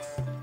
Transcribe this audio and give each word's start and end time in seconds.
ও 0.00 0.39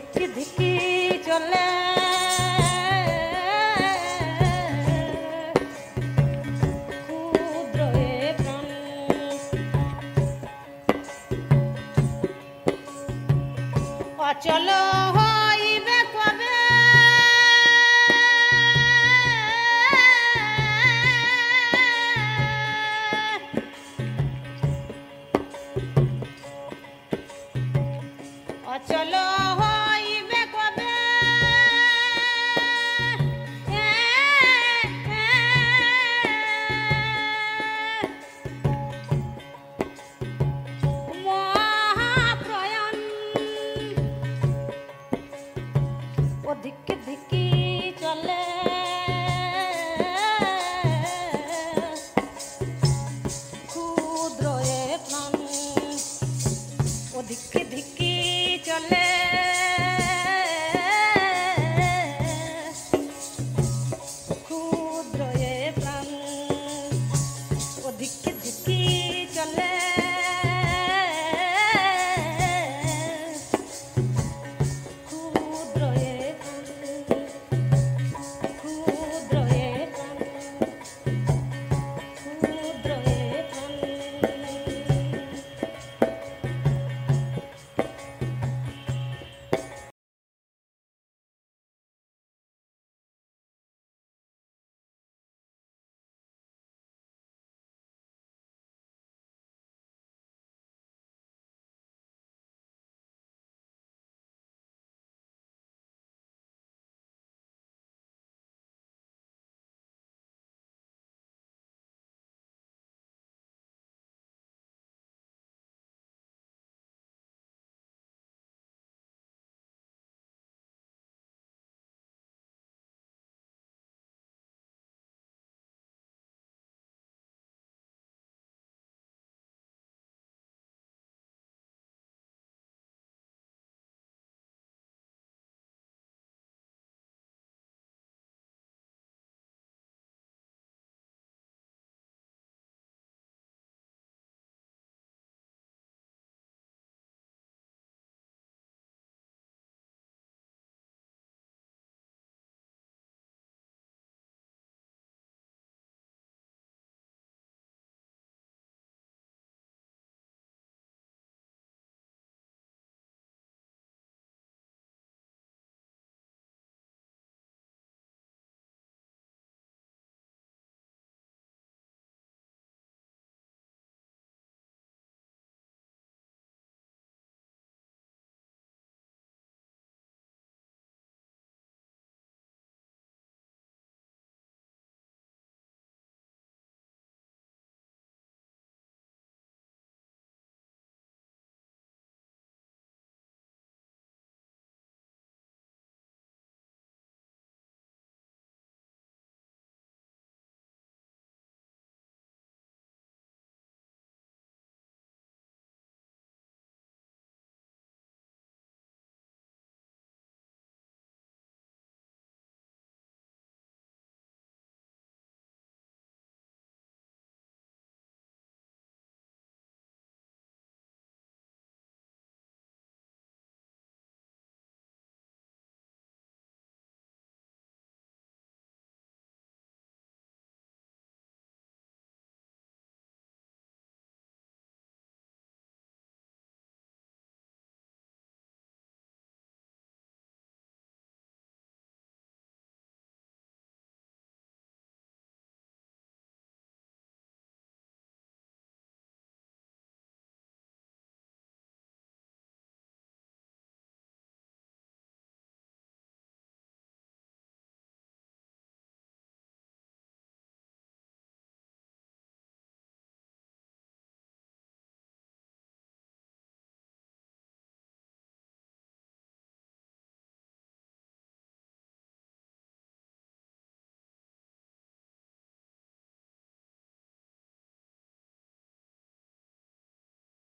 ধিকি 0.00 0.24
ধিকি 0.36 0.72
চলে 1.26 1.66
অচল 14.28 14.68
সমুদ্র 54.30 54.46
এখন 54.86 55.32
ও 57.14 57.18
দিকে 57.28 57.62
দিকে 57.72 58.12
চলে 58.66 59.27